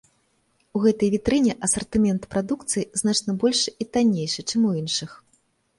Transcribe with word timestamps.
У 0.77 0.79
гэтай 0.85 1.11
вітрыне 1.15 1.53
асартымент 1.69 2.27
прадукцыі 2.33 2.87
значна 3.03 3.31
большы 3.45 3.69
і 3.87 3.89
таннейшы, 3.95 4.41
чым 4.49 4.61
у 4.73 4.77
іншых. 4.83 5.11